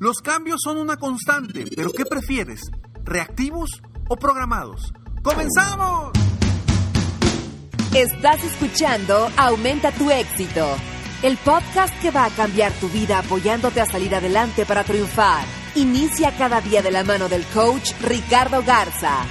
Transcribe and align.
Los 0.00 0.22
cambios 0.22 0.60
son 0.64 0.78
una 0.78 0.96
constante, 0.96 1.66
pero 1.76 1.92
¿qué 1.92 2.06
prefieres? 2.06 2.70
¿Reactivos 3.04 3.82
o 4.08 4.16
programados? 4.16 4.94
¡Comenzamos! 5.22 6.12
Estás 7.94 8.42
escuchando 8.42 9.28
Aumenta 9.36 9.92
tu 9.92 10.10
éxito, 10.10 10.66
el 11.22 11.36
podcast 11.36 11.92
que 12.00 12.10
va 12.10 12.24
a 12.24 12.30
cambiar 12.30 12.72
tu 12.80 12.88
vida 12.88 13.18
apoyándote 13.18 13.82
a 13.82 13.84
salir 13.84 14.14
adelante 14.14 14.64
para 14.64 14.84
triunfar. 14.84 15.44
Inicia 15.74 16.34
cada 16.34 16.62
día 16.62 16.80
de 16.80 16.92
la 16.92 17.04
mano 17.04 17.28
del 17.28 17.44
coach 17.52 17.92
Ricardo 18.00 18.62
Garza, 18.62 19.26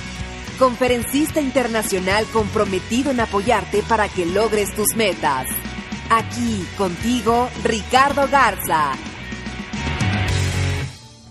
conferencista 0.60 1.42
internacional 1.42 2.28
comprometido 2.32 3.10
en 3.10 3.22
apoyarte 3.22 3.82
para 3.90 4.08
que 4.08 4.28
logres 4.28 4.76
tus 4.76 4.96
metas. 4.96 5.48
Aquí 6.12 6.64
contigo, 6.78 7.50
Ricardo 7.64 8.28
Garza 8.28 8.94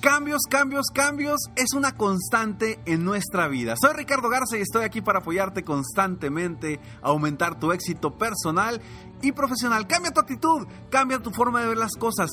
Cambios, 0.00 0.42
cambios, 0.48 0.86
cambios 0.94 1.40
es 1.56 1.72
una 1.74 1.96
constante 1.96 2.78
en 2.84 3.04
nuestra 3.04 3.48
vida. 3.48 3.74
Soy 3.80 3.94
Ricardo 3.94 4.28
Garza 4.28 4.56
y 4.56 4.60
estoy 4.60 4.84
aquí 4.84 5.00
para 5.00 5.18
apoyarte 5.18 5.64
constantemente 5.64 6.78
aumentar 7.02 7.58
tu 7.58 7.72
éxito 7.72 8.16
personal 8.16 8.80
y 9.22 9.32
profesional. 9.32 9.88
Cambia 9.88 10.12
tu 10.12 10.20
actitud, 10.20 10.68
cambia 10.88 11.18
tu 11.18 11.32
forma 11.32 11.62
de 11.62 11.68
ver 11.70 11.78
las 11.78 11.96
cosas, 11.96 12.30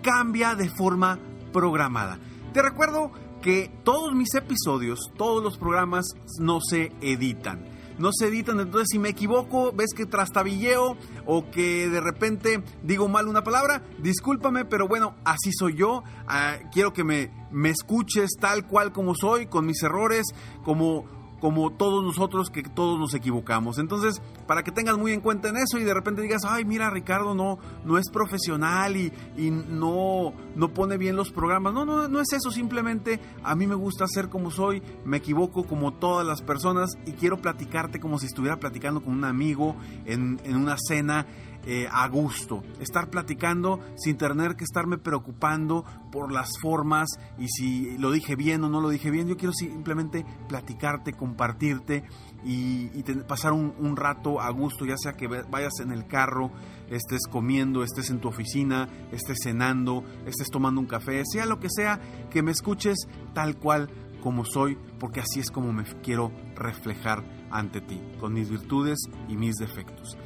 cambia 0.00 0.54
de 0.54 0.68
forma 0.68 1.18
programada. 1.52 2.20
Te 2.52 2.62
recuerdo 2.62 3.10
que 3.42 3.68
todos 3.82 4.14
mis 4.14 4.32
episodios, 4.34 5.00
todos 5.16 5.42
los 5.42 5.58
programas 5.58 6.06
no 6.38 6.60
se 6.60 6.92
editan 7.00 7.64
no 7.98 8.10
se 8.12 8.28
editan. 8.28 8.60
Entonces, 8.60 8.88
si 8.90 8.98
me 8.98 9.10
equivoco, 9.10 9.72
ves 9.72 9.90
que 9.94 10.06
trastabilleo 10.06 10.96
o 11.26 11.50
que 11.50 11.88
de 11.88 12.00
repente 12.00 12.62
digo 12.82 13.08
mal 13.08 13.28
una 13.28 13.44
palabra, 13.44 13.82
discúlpame, 13.98 14.64
pero 14.64 14.88
bueno, 14.88 15.14
así 15.24 15.50
soy 15.52 15.76
yo. 15.76 16.02
Ah, 16.26 16.56
quiero 16.72 16.92
que 16.92 17.04
me, 17.04 17.30
me 17.50 17.70
escuches 17.70 18.30
tal 18.40 18.66
cual 18.66 18.92
como 18.92 19.14
soy, 19.14 19.46
con 19.46 19.66
mis 19.66 19.82
errores, 19.82 20.26
como 20.64 21.17
como 21.40 21.70
todos 21.70 22.04
nosotros 22.04 22.50
que 22.50 22.62
todos 22.62 22.98
nos 22.98 23.14
equivocamos. 23.14 23.78
Entonces, 23.78 24.20
para 24.46 24.62
que 24.62 24.72
tengas 24.72 24.96
muy 24.98 25.12
en 25.12 25.20
cuenta 25.20 25.48
en 25.48 25.56
eso 25.56 25.78
y 25.78 25.84
de 25.84 25.94
repente 25.94 26.22
digas, 26.22 26.42
ay, 26.46 26.64
mira, 26.64 26.90
Ricardo 26.90 27.34
no, 27.34 27.58
no 27.84 27.98
es 27.98 28.10
profesional 28.10 28.96
y, 28.96 29.12
y, 29.36 29.50
no, 29.50 30.32
no 30.54 30.74
pone 30.74 30.96
bien 30.96 31.16
los 31.16 31.30
programas. 31.30 31.72
No, 31.74 31.84
no, 31.84 32.08
no 32.08 32.20
es 32.20 32.32
eso, 32.32 32.50
simplemente 32.50 33.20
a 33.42 33.54
mí 33.54 33.66
me 33.66 33.74
gusta 33.74 34.06
ser 34.06 34.28
como 34.28 34.50
soy, 34.50 34.82
me 35.04 35.18
equivoco 35.18 35.64
como 35.64 35.94
todas 35.94 36.26
las 36.26 36.42
personas 36.42 36.90
y 37.06 37.12
quiero 37.12 37.38
platicarte 37.38 38.00
como 38.00 38.18
si 38.18 38.26
estuviera 38.26 38.58
platicando 38.58 39.02
con 39.02 39.14
un 39.14 39.24
amigo 39.24 39.76
en, 40.04 40.40
en 40.44 40.56
una 40.56 40.76
cena 40.78 41.26
eh, 41.66 41.86
a 41.90 42.08
gusto, 42.08 42.62
estar 42.80 43.10
platicando 43.10 43.80
sin 43.96 44.16
tener 44.16 44.56
que 44.56 44.64
estarme 44.64 44.96
preocupando 44.96 45.84
por 46.10 46.32
las 46.32 46.50
formas 46.62 47.08
y 47.38 47.48
si 47.48 47.98
lo 47.98 48.10
dije 48.10 48.36
bien 48.36 48.64
o 48.64 48.68
no 48.68 48.80
lo 48.80 48.88
dije 48.88 49.10
bien. 49.10 49.28
Yo 49.28 49.36
quiero 49.36 49.52
simplemente 49.52 50.24
platicarte, 50.48 51.12
compartirte 51.12 52.04
y, 52.44 52.88
pasar 53.26 53.52
un, 53.52 53.96
rato 53.96 54.40
a 54.40 54.50
gusto, 54.50 54.86
ya 54.86 54.96
sea 54.96 55.12
que 55.12 55.26
vayas 55.26 55.80
en 55.80 55.90
el 55.90 56.06
carro, 56.06 56.50
estés 56.88 57.26
comiendo, 57.28 57.82
estés 57.82 58.10
en 58.10 58.20
tu 58.20 58.28
oficina, 58.28 58.88
estés 59.12 59.38
cenando, 59.42 60.04
estés 60.26 60.48
tomando 60.50 60.80
un 60.80 60.86
café, 60.86 61.22
sea 61.26 61.46
lo 61.46 61.58
que 61.58 61.68
sea, 61.70 62.00
que 62.30 62.42
me 62.42 62.52
escuches 62.52 63.08
tal 63.34 63.56
cual 63.56 63.90
como 64.22 64.44
soy, 64.44 64.78
porque 64.98 65.20
así 65.20 65.40
es 65.40 65.50
como 65.50 65.72
me 65.72 65.84
quiero 66.02 66.32
reflejar 66.54 67.24
ante 67.50 67.80
ti, 67.80 68.00
con 68.18 68.32
mis 68.32 68.50
virtudes 68.50 68.98
y 69.28 69.36
mis 69.36 69.56
defectos. 69.56 70.16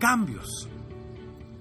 Cambios. 0.00 0.68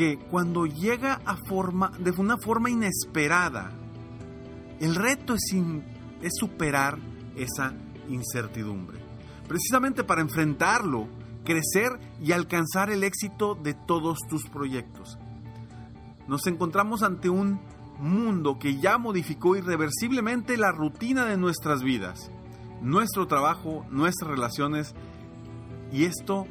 que 0.00 0.16
cuando 0.16 0.64
llega 0.64 1.20
a 1.26 1.36
forma, 1.36 1.92
de 1.98 2.10
una 2.12 2.38
forma 2.38 2.70
inesperada, 2.70 3.70
el 4.80 4.94
reto 4.94 5.34
es, 5.34 5.54
es 6.22 6.32
superar 6.38 6.96
esa 7.36 7.74
incertidumbre. 8.08 8.98
Precisamente 9.46 10.02
para 10.02 10.22
enfrentarlo 10.22 11.06
crecer 11.44 12.00
y 12.18 12.32
alcanzar 12.32 12.88
el 12.88 13.04
éxito 13.04 13.54
de 13.54 13.74
todos 13.74 14.20
tus 14.26 14.46
proyectos. 14.48 15.18
Nos 16.26 16.46
encontramos 16.46 17.02
ante 17.02 17.28
un 17.28 17.60
mundo 17.98 18.58
que 18.58 18.80
ya 18.80 18.96
modificó 18.96 19.54
irreversiblemente 19.54 20.56
la 20.56 20.72
rutina 20.72 21.26
de 21.26 21.36
nuestras 21.36 21.82
vidas, 21.82 22.30
nuestro 22.80 23.26
trabajo, 23.26 23.84
nuestras 23.90 24.30
relaciones, 24.30 24.94
y 25.92 26.04
esto 26.04 26.46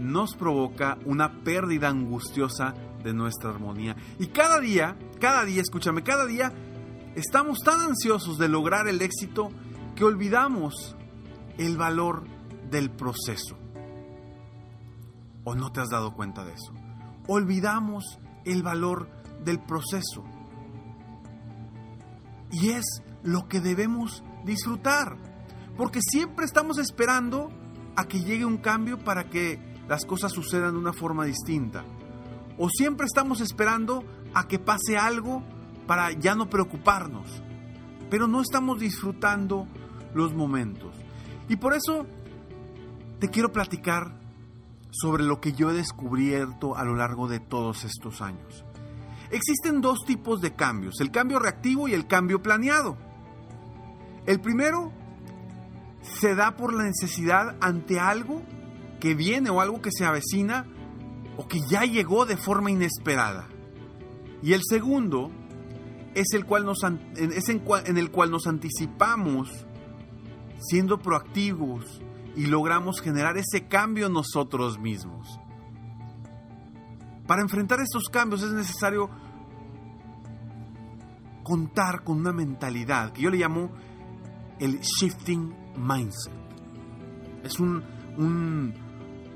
nos 0.00 0.34
provoca 0.34 0.98
una 1.04 1.42
pérdida 1.42 1.88
angustiosa 1.88 2.74
de 3.02 3.12
nuestra 3.12 3.50
armonía. 3.50 3.96
Y 4.18 4.28
cada 4.28 4.58
día, 4.60 4.96
cada 5.20 5.44
día, 5.44 5.62
escúchame, 5.62 6.02
cada 6.02 6.26
día 6.26 6.52
estamos 7.14 7.60
tan 7.60 7.80
ansiosos 7.80 8.38
de 8.38 8.48
lograr 8.48 8.88
el 8.88 9.02
éxito 9.02 9.50
que 9.94 10.04
olvidamos 10.04 10.96
el 11.58 11.76
valor 11.76 12.24
del 12.70 12.90
proceso. 12.90 13.56
¿O 15.44 15.54
no 15.54 15.72
te 15.72 15.80
has 15.80 15.88
dado 15.90 16.14
cuenta 16.14 16.44
de 16.44 16.52
eso? 16.52 16.72
Olvidamos 17.26 18.18
el 18.44 18.62
valor 18.62 19.08
del 19.44 19.60
proceso. 19.60 20.24
Y 22.52 22.70
es 22.70 23.02
lo 23.22 23.48
que 23.48 23.60
debemos 23.60 24.22
disfrutar. 24.44 25.16
Porque 25.76 26.00
siempre 26.02 26.44
estamos 26.44 26.78
esperando 26.78 27.50
a 27.96 28.04
que 28.04 28.20
llegue 28.20 28.44
un 28.44 28.58
cambio 28.58 28.98
para 28.98 29.28
que 29.28 29.69
las 29.90 30.04
cosas 30.04 30.30
sucedan 30.30 30.74
de 30.74 30.78
una 30.78 30.92
forma 30.92 31.24
distinta. 31.24 31.82
O 32.56 32.68
siempre 32.68 33.06
estamos 33.06 33.40
esperando 33.40 34.04
a 34.32 34.46
que 34.46 34.60
pase 34.60 34.96
algo 34.96 35.42
para 35.88 36.12
ya 36.12 36.36
no 36.36 36.48
preocuparnos. 36.48 37.42
Pero 38.08 38.28
no 38.28 38.40
estamos 38.40 38.78
disfrutando 38.78 39.66
los 40.14 40.32
momentos. 40.32 40.94
Y 41.48 41.56
por 41.56 41.74
eso 41.74 42.06
te 43.18 43.30
quiero 43.30 43.50
platicar 43.50 44.16
sobre 44.92 45.24
lo 45.24 45.40
que 45.40 45.54
yo 45.54 45.72
he 45.72 45.74
descubierto 45.74 46.76
a 46.76 46.84
lo 46.84 46.94
largo 46.94 47.26
de 47.26 47.40
todos 47.40 47.82
estos 47.82 48.22
años. 48.22 48.64
Existen 49.32 49.80
dos 49.80 50.04
tipos 50.06 50.40
de 50.40 50.54
cambios, 50.54 51.00
el 51.00 51.10
cambio 51.10 51.40
reactivo 51.40 51.88
y 51.88 51.94
el 51.94 52.06
cambio 52.06 52.40
planeado. 52.40 52.96
El 54.24 54.40
primero 54.40 54.92
se 56.02 56.36
da 56.36 56.56
por 56.56 56.74
la 56.74 56.84
necesidad 56.84 57.56
ante 57.60 57.98
algo 57.98 58.40
que 59.00 59.14
viene 59.14 59.50
o 59.50 59.60
algo 59.60 59.80
que 59.80 59.90
se 59.90 60.04
avecina 60.04 60.66
o 61.36 61.48
que 61.48 61.60
ya 61.68 61.84
llegó 61.84 62.26
de 62.26 62.36
forma 62.36 62.70
inesperada. 62.70 63.48
Y 64.42 64.52
el 64.52 64.60
segundo 64.62 65.30
es, 66.14 66.32
el 66.34 66.44
cual 66.44 66.64
nos, 66.64 66.78
es 67.16 67.48
en 67.48 67.96
el 67.96 68.10
cual 68.10 68.30
nos 68.30 68.46
anticipamos 68.46 69.66
siendo 70.58 70.98
proactivos 70.98 72.02
y 72.36 72.46
logramos 72.46 73.00
generar 73.00 73.36
ese 73.36 73.66
cambio 73.66 74.08
nosotros 74.08 74.78
mismos. 74.78 75.40
Para 77.26 77.42
enfrentar 77.42 77.80
estos 77.80 78.08
cambios 78.08 78.42
es 78.42 78.52
necesario 78.52 79.08
contar 81.42 82.04
con 82.04 82.18
una 82.18 82.32
mentalidad 82.32 83.12
que 83.12 83.22
yo 83.22 83.30
le 83.30 83.38
llamo 83.38 83.70
el 84.58 84.80
shifting 84.80 85.54
mindset. 85.76 86.32
Es 87.42 87.58
un, 87.58 87.82
un, 88.18 88.74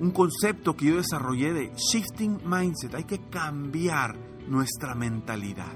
un 0.00 0.10
concepto 0.10 0.76
que 0.76 0.86
yo 0.86 0.96
desarrollé 0.96 1.52
de 1.52 1.72
shifting 1.76 2.40
mindset. 2.44 2.94
Hay 2.94 3.04
que 3.04 3.20
cambiar 3.28 4.16
nuestra 4.48 4.94
mentalidad. 4.94 5.72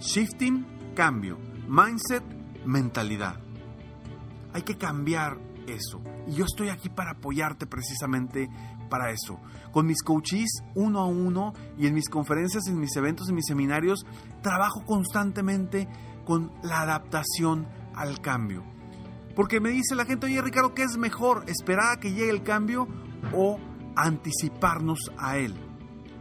Shifting, 0.00 0.94
cambio. 0.94 1.38
Mindset, 1.68 2.24
mentalidad. 2.64 3.36
Hay 4.52 4.62
que 4.62 4.76
cambiar 4.76 5.38
eso. 5.66 6.00
Y 6.26 6.34
yo 6.34 6.44
estoy 6.44 6.68
aquí 6.68 6.88
para 6.88 7.12
apoyarte 7.12 7.66
precisamente 7.66 8.48
para 8.88 9.10
eso. 9.10 9.38
Con 9.72 9.86
mis 9.86 10.02
coaches 10.02 10.62
uno 10.74 11.00
a 11.00 11.06
uno 11.06 11.52
y 11.78 11.86
en 11.86 11.94
mis 11.94 12.08
conferencias, 12.08 12.66
en 12.66 12.78
mis 12.78 12.94
eventos, 12.96 13.28
en 13.28 13.36
mis 13.36 13.46
seminarios, 13.46 14.04
trabajo 14.42 14.84
constantemente 14.84 15.88
con 16.24 16.52
la 16.62 16.82
adaptación 16.82 17.66
al 17.94 18.20
cambio. 18.20 18.64
Porque 19.34 19.60
me 19.60 19.70
dice 19.70 19.94
la 19.94 20.04
gente, 20.04 20.26
oye 20.26 20.42
Ricardo, 20.42 20.74
¿qué 20.74 20.82
es 20.82 20.96
mejor? 20.96 21.44
¿Esperar 21.46 21.92
a 21.92 22.00
que 22.00 22.12
llegue 22.12 22.30
el 22.30 22.42
cambio 22.42 22.88
o 23.32 23.58
anticiparnos 23.96 25.12
a 25.16 25.38
él? 25.38 25.54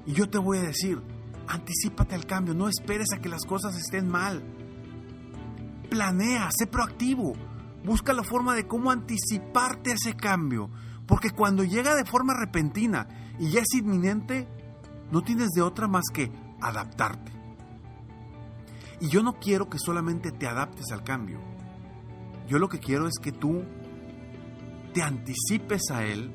Y 0.05 0.13
yo 0.13 0.29
te 0.29 0.37
voy 0.37 0.59
a 0.59 0.63
decir, 0.63 1.01
anticipate 1.47 2.15
al 2.15 2.25
cambio, 2.25 2.53
no 2.53 2.69
esperes 2.69 3.07
a 3.13 3.19
que 3.19 3.29
las 3.29 3.45
cosas 3.45 3.75
estén 3.75 4.07
mal. 4.07 4.43
Planea, 5.89 6.49
sé 6.55 6.67
proactivo, 6.67 7.33
busca 7.83 8.13
la 8.13 8.23
forma 8.23 8.55
de 8.55 8.67
cómo 8.67 8.91
anticiparte 8.91 9.91
a 9.91 9.95
ese 9.95 10.15
cambio. 10.15 10.69
Porque 11.07 11.31
cuando 11.31 11.63
llega 11.63 11.95
de 11.95 12.05
forma 12.05 12.35
repentina 12.35 13.07
y 13.39 13.49
ya 13.49 13.61
es 13.61 13.73
inminente, 13.73 14.47
no 15.11 15.23
tienes 15.23 15.49
de 15.49 15.63
otra 15.63 15.87
más 15.87 16.03
que 16.13 16.31
adaptarte. 16.61 17.31
Y 19.01 19.07
yo 19.07 19.23
no 19.23 19.33
quiero 19.39 19.69
que 19.69 19.79
solamente 19.79 20.31
te 20.31 20.47
adaptes 20.47 20.91
al 20.91 21.03
cambio. 21.03 21.48
Yo 22.49 22.57
lo 22.57 22.67
que 22.67 22.79
quiero 22.79 23.07
es 23.07 23.19
que 23.21 23.31
tú 23.31 23.63
te 24.91 25.03
anticipes 25.03 25.91
a 25.91 26.03
él 26.03 26.33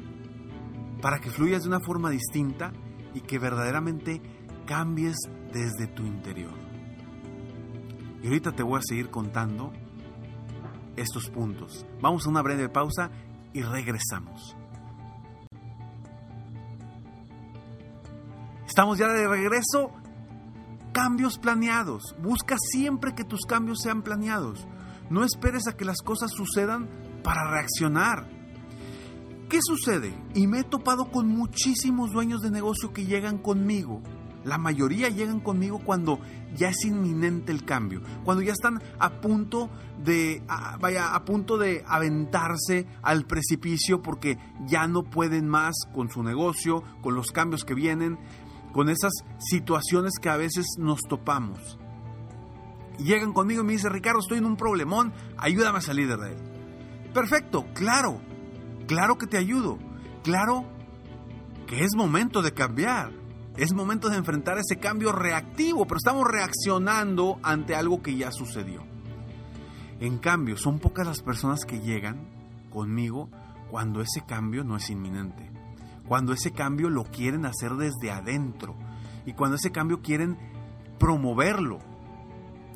para 1.03 1.19
que 1.19 1.29
fluyas 1.29 1.63
de 1.63 1.69
una 1.69 1.81
forma 1.81 2.09
distinta 2.09 2.73
y 3.15 3.21
que 3.21 3.41
verdaderamente 3.41 4.23
cambies 4.65 5.17
desde 5.53 5.89
tu 5.89 6.05
interior. 6.05 6.55
Y 8.23 8.29
ahorita 8.29 8.53
te 8.53 8.63
voy 8.63 8.79
a 8.79 8.83
seguir 8.83 9.11
contando 9.11 9.73
estos 10.95 11.29
puntos. 11.31 11.85
Vamos 12.01 12.27
a 12.27 12.31
una 12.31 12.43
breve 12.43 12.69
pausa 12.69 13.11
y 13.53 13.63
regresamos. 13.63 14.57
Estamos 18.69 18.99
ya 18.99 19.09
de 19.09 19.27
regreso. 19.27 19.91
Cambios 20.93 21.39
planeados. 21.39 22.15
Busca 22.23 22.55
siempre 22.57 23.17
que 23.17 23.25
tus 23.25 23.41
cambios 23.49 23.81
sean 23.83 24.03
planeados. 24.03 24.65
No 25.11 25.25
esperes 25.25 25.67
a 25.67 25.77
que 25.77 25.85
las 25.85 26.03
cosas 26.03 26.31
sucedan 26.31 26.89
para 27.23 27.51
reaccionar. 27.51 28.29
¿Qué 29.49 29.59
sucede? 29.63 30.15
Y 30.35 30.47
me 30.47 30.61
he 30.61 30.65
topado 30.65 31.11
con 31.11 31.29
muchísimos 31.29 32.13
dueños 32.13 32.41
de 32.41 32.51
negocio 32.51 32.93
que 32.93 33.05
llegan 33.05 33.39
conmigo 33.39 34.03
la 34.45 34.59
mayoría 34.59 35.09
llegan 35.09 35.41
conmigo 35.41 35.81
cuando 35.85 36.21
ya 36.55 36.69
es 36.69 36.85
inminente 36.85 37.51
el 37.51 37.65
cambio, 37.65 38.03
cuando 38.25 38.43
ya 38.43 38.53
están 38.53 38.81
a 38.99 39.21
punto 39.21 39.71
de, 40.03 40.43
vaya, 40.81 41.15
a 41.15 41.25
punto 41.25 41.57
de 41.59 41.83
aventarse 41.87 42.87
al 43.03 43.25
precipicio 43.27 44.03
porque 44.03 44.39
ya 44.67 44.87
no 44.87 45.03
pueden 45.03 45.49
más 45.49 45.75
con 45.93 46.11
su 46.11 46.23
negocio, 46.23 46.83
con 47.03 47.15
los 47.15 47.29
cambios 47.29 47.65
que 47.65 47.75
vienen, 47.75 48.19
con 48.73 48.89
esas 48.89 49.13
situaciones 49.39 50.13
que 50.21 50.29
a 50.29 50.37
veces 50.37 50.67
nos 50.79 51.01
topamos. 51.03 51.79
Llegan 52.99 53.33
conmigo 53.33 53.63
y 53.63 53.67
me 53.67 53.73
dicen, 53.73 53.93
Ricardo, 53.93 54.21
estoy 54.21 54.39
en 54.39 54.47
un 54.47 54.57
problemón, 54.57 55.13
ayúdame 55.37 55.79
a 55.79 55.83
salir 55.83 56.09
de 56.09 56.33
él. 56.33 56.39
Perfecto, 57.13 57.67
claro, 57.75 58.21
claro 58.87 59.19
que 59.19 59.27
te 59.27 59.37
ayudo, 59.37 59.79
claro 60.23 60.65
que 61.67 61.85
es 61.85 61.95
momento 61.97 62.43
de 62.43 62.53
cambiar 62.53 63.25
es 63.57 63.73
momento 63.73 64.09
de 64.09 64.17
enfrentar 64.17 64.59
ese 64.59 64.81
cambio 64.81 65.13
reactivo, 65.13 65.87
pero 65.87 65.99
estamos 65.99 66.27
reaccionando 66.29 67.39
ante 67.43 67.77
algo 67.77 68.03
que 68.03 68.17
ya 68.17 68.33
sucedió. 68.33 68.83
En 70.01 70.19
cambio, 70.19 70.57
son 70.57 70.81
pocas 70.81 71.07
las 71.07 71.23
personas 71.23 71.65
que 71.65 71.81
llegan 71.81 72.29
conmigo 72.71 73.31
cuando 73.71 74.01
ese 74.01 74.25
cambio 74.27 74.65
no 74.65 74.77
es 74.77 74.91
inminente, 74.91 75.53
cuando 76.09 76.33
ese 76.33 76.51
cambio 76.51 76.91
lo 76.91 77.05
quieren 77.05 77.47
hacer 77.47 77.75
desde 77.75 78.11
adentro 78.11 78.75
y 79.25 79.35
cuando 79.35 79.57
ese 79.57 79.71
cambio 79.71 80.03
quieren 80.03 80.37
promoverlo. 80.99 81.79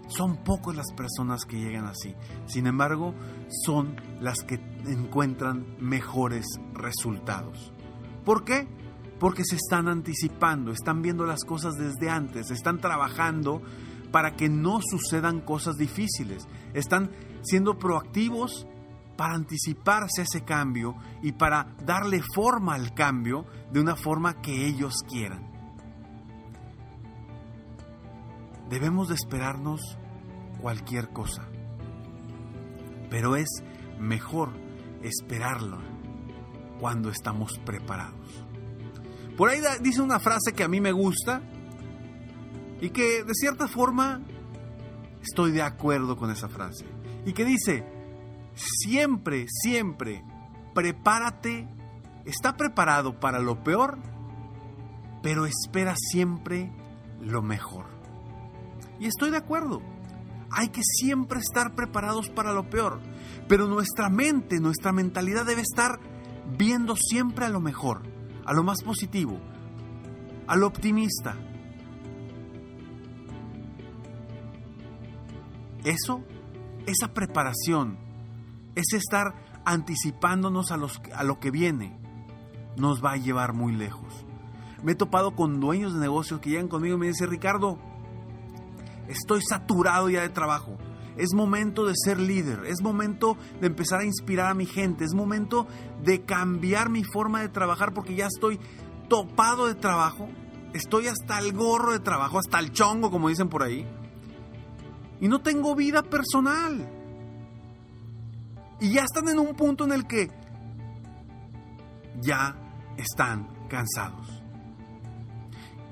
Son 0.08 0.42
pocas 0.42 0.74
las 0.74 0.92
personas 0.92 1.44
que 1.44 1.58
llegan 1.58 1.86
así. 1.86 2.14
Sin 2.46 2.66
embargo, 2.66 3.14
son 3.64 3.96
las 4.20 4.38
que 4.40 4.54
encuentran 4.86 5.76
mejores 5.78 6.46
resultados. 6.74 7.72
¿Por 8.24 8.44
qué? 8.44 8.66
porque 9.18 9.44
se 9.44 9.56
están 9.56 9.88
anticipando, 9.88 10.72
están 10.72 11.02
viendo 11.02 11.26
las 11.26 11.44
cosas 11.44 11.74
desde 11.76 12.10
antes, 12.10 12.50
están 12.50 12.78
trabajando 12.78 13.62
para 14.10 14.36
que 14.36 14.48
no 14.48 14.80
sucedan 14.80 15.40
cosas 15.40 15.76
difíciles, 15.76 16.46
están 16.72 17.10
siendo 17.42 17.78
proactivos 17.78 18.66
para 19.16 19.34
anticiparse 19.34 20.20
a 20.20 20.24
ese 20.24 20.44
cambio 20.44 20.94
y 21.22 21.32
para 21.32 21.74
darle 21.84 22.22
forma 22.34 22.74
al 22.74 22.94
cambio 22.94 23.44
de 23.72 23.80
una 23.80 23.96
forma 23.96 24.40
que 24.40 24.66
ellos 24.66 24.94
quieran. 25.08 25.57
Debemos 28.68 29.08
de 29.08 29.14
esperarnos 29.14 29.80
cualquier 30.60 31.08
cosa, 31.10 31.48
pero 33.10 33.36
es 33.36 33.48
mejor 33.98 34.50
esperarlo 35.02 35.78
cuando 36.80 37.10
estamos 37.10 37.58
preparados. 37.64 38.44
Por 39.36 39.50
ahí 39.50 39.60
dice 39.80 40.02
una 40.02 40.18
frase 40.18 40.52
que 40.52 40.64
a 40.64 40.68
mí 40.68 40.80
me 40.80 40.92
gusta 40.92 41.42
y 42.80 42.90
que 42.90 43.24
de 43.24 43.34
cierta 43.34 43.68
forma 43.68 44.20
estoy 45.22 45.52
de 45.52 45.62
acuerdo 45.62 46.16
con 46.16 46.30
esa 46.30 46.48
frase. 46.48 46.84
Y 47.24 47.32
que 47.32 47.44
dice, 47.44 47.84
siempre, 48.54 49.46
siempre, 49.48 50.24
prepárate 50.74 51.68
está 52.28 52.56
preparado 52.56 53.18
para 53.18 53.40
lo 53.40 53.64
peor, 53.64 53.98
pero 55.22 55.46
espera 55.46 55.94
siempre 55.96 56.70
lo 57.20 57.42
mejor. 57.42 57.97
Y 58.98 59.06
estoy 59.06 59.30
de 59.30 59.36
acuerdo. 59.36 59.82
Hay 60.50 60.68
que 60.68 60.82
siempre 60.82 61.40
estar 61.40 61.74
preparados 61.74 62.30
para 62.30 62.52
lo 62.52 62.68
peor. 62.70 63.00
Pero 63.48 63.66
nuestra 63.66 64.08
mente, 64.08 64.60
nuestra 64.60 64.92
mentalidad 64.92 65.44
debe 65.44 65.62
estar 65.62 66.00
viendo 66.56 66.96
siempre 66.96 67.44
a 67.44 67.50
lo 67.50 67.60
mejor, 67.60 68.02
a 68.44 68.52
lo 68.54 68.62
más 68.62 68.82
positivo, 68.82 69.38
a 70.46 70.56
lo 70.56 70.66
optimista. 70.66 71.36
Eso, 75.84 76.22
esa 76.86 77.12
preparación, 77.12 77.98
es 78.74 78.92
estar 78.92 79.34
anticipándonos 79.64 80.70
a, 80.70 80.76
los, 80.76 81.00
a 81.14 81.24
lo 81.24 81.38
que 81.38 81.50
viene, 81.50 81.98
nos 82.76 83.04
va 83.04 83.12
a 83.12 83.16
llevar 83.16 83.52
muy 83.52 83.74
lejos. 83.74 84.24
Me 84.82 84.92
he 84.92 84.94
topado 84.94 85.34
con 85.34 85.60
dueños 85.60 85.94
de 85.94 86.00
negocios 86.00 86.40
que 86.40 86.50
llegan 86.50 86.68
conmigo 86.68 86.96
y 86.96 87.00
me 87.00 87.06
dicen, 87.08 87.28
Ricardo, 87.30 87.78
estoy 89.08 89.40
saturado 89.42 90.08
ya 90.08 90.22
de 90.22 90.28
trabajo. 90.28 90.76
Es 91.16 91.34
momento 91.34 91.84
de 91.84 91.94
ser 91.96 92.20
líder, 92.20 92.64
es 92.66 92.80
momento 92.80 93.36
de 93.60 93.66
empezar 93.66 94.00
a 94.00 94.04
inspirar 94.04 94.52
a 94.52 94.54
mi 94.54 94.66
gente, 94.66 95.04
es 95.04 95.14
momento 95.14 95.66
de 96.02 96.22
cambiar 96.22 96.90
mi 96.90 97.02
forma 97.02 97.40
de 97.40 97.48
trabajar 97.48 97.92
porque 97.92 98.14
ya 98.14 98.26
estoy 98.26 98.60
topado 99.08 99.66
de 99.66 99.74
trabajo, 99.74 100.28
estoy 100.74 101.08
hasta 101.08 101.40
el 101.40 101.52
gorro 101.52 101.92
de 101.92 101.98
trabajo, 101.98 102.38
hasta 102.38 102.60
el 102.60 102.72
chongo, 102.72 103.10
como 103.10 103.28
dicen 103.28 103.48
por 103.48 103.64
ahí, 103.64 103.84
y 105.20 105.26
no 105.26 105.40
tengo 105.40 105.74
vida 105.74 106.02
personal. 106.02 106.88
Y 108.80 108.92
ya 108.92 109.02
están 109.02 109.28
en 109.28 109.40
un 109.40 109.56
punto 109.56 109.84
en 109.84 109.92
el 109.92 110.06
que 110.06 110.30
ya 112.20 112.54
están 112.96 113.48
cansados. 113.68 114.44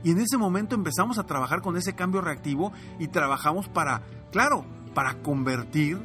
Y 0.05 0.12
en 0.12 0.21
ese 0.21 0.37
momento 0.37 0.75
empezamos 0.75 1.19
a 1.19 1.26
trabajar 1.26 1.62
con 1.62 1.76
ese 1.76 1.95
cambio 1.95 2.21
reactivo 2.21 2.73
y 2.99 3.09
trabajamos 3.09 3.69
para, 3.69 4.03
claro, 4.31 4.65
para 4.95 5.23
convertir 5.23 5.99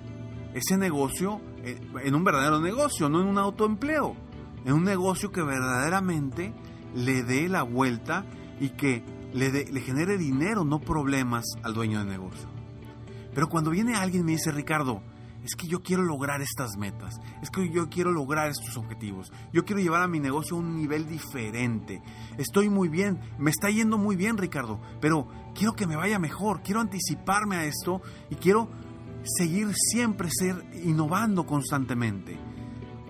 ese 0.53 0.77
negocio 0.77 1.39
en 1.63 2.15
un 2.15 2.24
verdadero 2.24 2.60
negocio, 2.60 3.10
no 3.10 3.21
en 3.21 3.27
un 3.27 3.38
autoempleo, 3.38 4.15
en 4.65 4.74
un 4.74 4.83
negocio 4.83 5.31
que 5.31 5.41
verdaderamente 5.41 6.53
le 6.95 7.24
dé 7.24 7.48
la 7.48 7.63
vuelta 7.63 8.25
y 8.60 8.69
que 8.69 9.03
le, 9.33 9.50
le 9.51 9.81
genere 9.81 10.17
dinero, 10.17 10.63
no 10.63 10.79
problemas 10.79 11.45
al 11.63 11.74
dueño 11.74 12.00
del 12.00 12.10
negocio. 12.10 12.50
Pero 13.33 13.48
cuando 13.48 13.71
viene 13.71 13.95
alguien 13.95 14.24
y 14.24 14.25
me 14.25 14.31
dice, 14.33 14.51
Ricardo, 14.51 15.01
es 15.43 15.55
que 15.55 15.67
yo 15.67 15.81
quiero 15.81 16.03
lograr 16.03 16.41
estas 16.41 16.77
metas, 16.77 17.15
es 17.41 17.50
que 17.50 17.69
yo 17.69 17.89
quiero 17.89 18.12
lograr 18.12 18.50
estos 18.50 18.77
objetivos, 18.77 19.31
yo 19.51 19.65
quiero 19.65 19.81
llevar 19.81 20.03
a 20.03 20.07
mi 20.07 20.19
negocio 20.19 20.55
a 20.55 20.60
un 20.60 20.75
nivel 20.75 21.07
diferente. 21.07 22.01
Estoy 22.38 22.69
muy 22.69 22.89
bien, 22.89 23.19
me 23.39 23.50
está 23.50 23.69
yendo 23.69 23.98
muy 23.98 24.15
bien 24.15 24.38
Ricardo, 24.38 24.79
pero 25.00 25.27
quiero 25.55 25.74
que 25.74 25.88
me 25.88 25.95
vaya 25.95 26.19
mejor, 26.19 26.62
quiero 26.62 26.81
anticiparme 26.81 27.55
a 27.57 27.65
esto 27.65 28.01
y 28.29 28.36
quiero 28.36 28.69
seguir 29.24 29.74
siempre 29.75 30.29
ser 30.31 30.63
innovando 30.83 31.45
constantemente, 31.45 32.38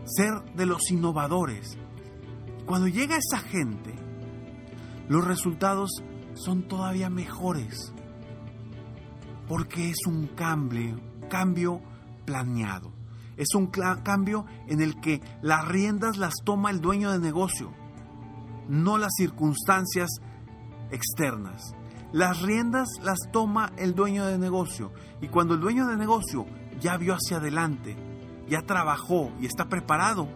ser 0.06 0.42
de 0.56 0.66
los 0.66 0.90
innovadores. 0.92 1.78
Cuando 2.66 2.88
llega 2.88 3.18
esa 3.18 3.40
gente, 3.40 3.94
los 5.10 5.26
resultados 5.26 5.92
son 6.34 6.64
todavía 6.64 7.10
mejores, 7.10 7.94
porque 9.48 9.90
es 9.90 10.06
un 10.08 10.28
cambio, 10.28 10.98
cambio 11.30 11.82
planeado. 12.26 12.92
Es 13.38 13.56
un 13.56 13.68
cambio 13.68 14.46
en 14.68 14.82
el 14.82 15.00
que 15.00 15.22
las 15.42 15.68
riendas 15.68 16.18
las 16.18 16.36
toma 16.44 16.70
el 16.70 16.82
dueño 16.82 17.12
de 17.12 17.20
negocio, 17.20 17.74
no 18.68 18.98
las 18.98 19.14
circunstancias 19.18 20.10
externas. 20.92 21.74
Las 22.12 22.42
riendas 22.42 22.90
las 23.02 23.20
toma 23.32 23.72
el 23.78 23.96
dueño 23.96 24.26
de 24.26 24.38
negocio 24.38 24.92
y 25.22 25.30
cuando 25.30 25.54
el 25.54 25.62
dueño 25.62 25.88
de 25.88 25.96
negocio 25.96 26.46
ya 26.80 26.98
vio 26.98 27.14
hacia 27.14 27.38
adelante, 27.38 27.96
ya 28.50 28.64
trabajó 28.64 29.32
y 29.40 29.46
está 29.46 29.70
preparado, 29.70 30.28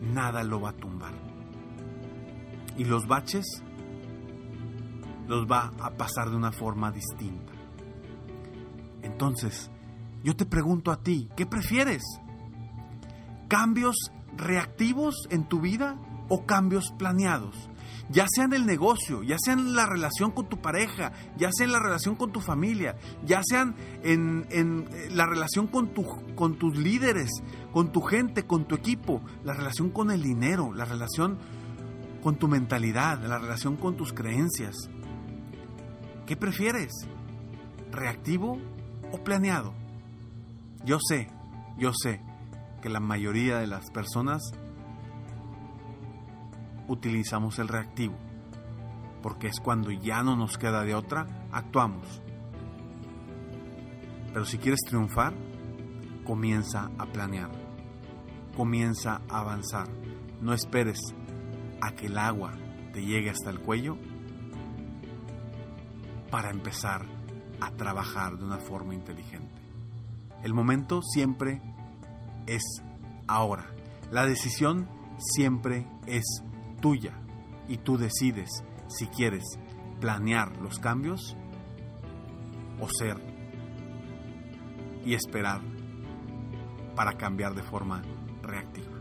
nada 0.00 0.42
lo 0.44 0.60
va 0.60 0.70
a 0.70 0.76
tumbar. 0.76 1.12
Y 2.78 2.84
los 2.84 3.06
baches 3.06 3.62
los 5.28 5.46
va 5.46 5.72
a 5.78 5.90
pasar 5.90 6.30
de 6.30 6.36
una 6.36 6.52
forma 6.52 6.90
distinta. 6.90 7.52
Entonces, 9.02 9.70
yo 10.22 10.36
te 10.36 10.46
pregunto 10.46 10.90
a 10.90 11.02
ti, 11.02 11.28
¿qué 11.36 11.46
prefieres? 11.46 12.02
¿Cambios 13.48 13.96
reactivos 14.36 15.26
en 15.30 15.48
tu 15.48 15.60
vida 15.60 15.96
o 16.28 16.46
cambios 16.46 16.92
planeados? 16.98 17.68
Ya 18.08 18.26
sea 18.28 18.44
en 18.44 18.52
el 18.52 18.66
negocio, 18.66 19.22
ya 19.22 19.36
sea 19.38 19.54
en 19.54 19.74
la 19.74 19.86
relación 19.86 20.32
con 20.32 20.48
tu 20.48 20.60
pareja, 20.60 21.12
ya 21.36 21.50
sea 21.52 21.66
en 21.66 21.72
la 21.72 21.78
relación 21.78 22.14
con 22.14 22.32
tu 22.32 22.40
familia, 22.40 22.96
ya 23.24 23.40
sean 23.44 23.74
en, 24.02 24.46
eh, 24.50 25.08
la 25.10 25.26
relación 25.26 25.66
con, 25.66 25.92
con 26.34 26.56
tus 26.56 26.76
líderes, 26.76 27.30
con 27.72 27.90
tu 27.90 28.02
gente, 28.02 28.44
con 28.44 28.66
tu 28.66 28.74
equipo, 28.74 29.22
la 29.44 29.54
relación 29.54 29.90
con 29.90 30.10
el 30.10 30.22
dinero, 30.22 30.72
la 30.74 30.84
relación 30.84 31.38
con 32.22 32.36
tu 32.36 32.48
mentalidad, 32.48 33.22
la 33.24 33.38
relación 33.38 33.76
con 33.76 33.96
tus 33.96 34.12
creencias. 34.12 34.76
¿Qué 36.26 36.36
prefieres? 36.36 36.92
¿Reactivo 37.90 38.58
o 39.10 39.24
planeado? 39.24 39.81
Yo 40.84 40.98
sé, 41.00 41.28
yo 41.78 41.92
sé 41.92 42.20
que 42.80 42.88
la 42.88 42.98
mayoría 42.98 43.58
de 43.58 43.68
las 43.68 43.90
personas 43.90 44.42
utilizamos 46.88 47.60
el 47.60 47.68
reactivo, 47.68 48.16
porque 49.22 49.46
es 49.46 49.60
cuando 49.60 49.92
ya 49.92 50.24
no 50.24 50.34
nos 50.34 50.58
queda 50.58 50.82
de 50.82 50.96
otra, 50.96 51.26
actuamos. 51.52 52.20
Pero 54.32 54.44
si 54.44 54.58
quieres 54.58 54.80
triunfar, 54.80 55.34
comienza 56.24 56.90
a 56.98 57.06
planear, 57.06 57.50
comienza 58.56 59.22
a 59.28 59.38
avanzar. 59.38 59.88
No 60.40 60.52
esperes 60.52 60.98
a 61.80 61.92
que 61.92 62.06
el 62.06 62.18
agua 62.18 62.54
te 62.92 63.04
llegue 63.04 63.30
hasta 63.30 63.50
el 63.50 63.60
cuello 63.60 63.96
para 66.30 66.50
empezar 66.50 67.06
a 67.60 67.70
trabajar 67.70 68.36
de 68.36 68.44
una 68.44 68.58
forma 68.58 68.94
inteligente. 68.94 69.61
El 70.42 70.54
momento 70.54 71.02
siempre 71.02 71.60
es 72.46 72.62
ahora. 73.26 73.66
La 74.10 74.26
decisión 74.26 74.88
siempre 75.18 75.86
es 76.06 76.24
tuya 76.80 77.18
y 77.68 77.78
tú 77.78 77.96
decides 77.96 78.50
si 78.88 79.06
quieres 79.06 79.44
planear 80.00 80.56
los 80.58 80.78
cambios 80.78 81.36
o 82.80 82.88
ser 82.88 83.16
y 85.04 85.14
esperar 85.14 85.60
para 86.96 87.16
cambiar 87.16 87.54
de 87.54 87.62
forma 87.62 88.02
reactiva. 88.42 88.92